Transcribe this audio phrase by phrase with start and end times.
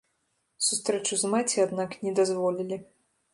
[0.67, 2.81] Сустрэчу з маці, аднак, не дазволілі.